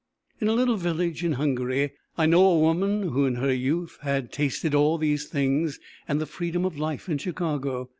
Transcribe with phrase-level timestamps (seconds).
[0.39, 4.31] In a little village in Hungary I know a woman who in her youth had
[4.31, 7.87] tasted all these things and the freedom of life in Chicago.